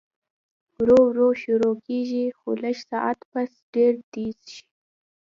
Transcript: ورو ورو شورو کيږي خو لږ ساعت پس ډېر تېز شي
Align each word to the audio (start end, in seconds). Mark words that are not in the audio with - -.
ورو 0.79 0.99
ورو 1.09 1.27
شورو 1.41 1.71
کيږي 1.85 2.25
خو 2.37 2.49
لږ 2.63 2.77
ساعت 2.89 3.19
پس 3.31 3.51
ډېر 3.73 3.93
تېز 4.13 4.37
شي 4.53 4.65